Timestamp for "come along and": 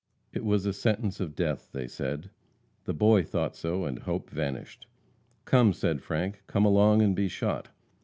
6.47-7.15